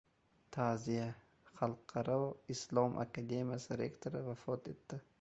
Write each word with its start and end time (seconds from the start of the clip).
Ta’ziya: 0.55 1.03
Xalqaro 1.59 2.17
Islom 2.57 2.99
akademiyasi 3.07 3.81
rektori 3.87 4.27
vafot 4.33 4.77
etdi 4.77 5.05